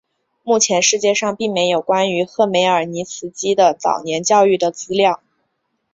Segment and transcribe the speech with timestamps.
[0.41, 5.21] 目前世界上并没有关于赫梅尔尼茨基的早年教育的资料。